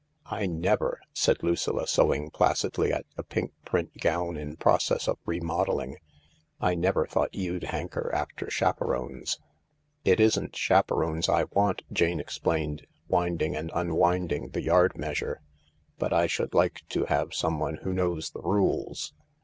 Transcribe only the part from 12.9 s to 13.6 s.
winding